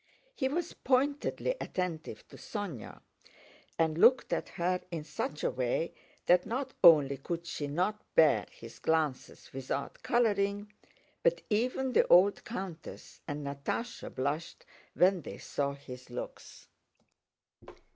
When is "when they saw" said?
14.95-15.73